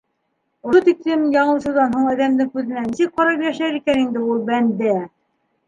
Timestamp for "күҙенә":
2.57-2.87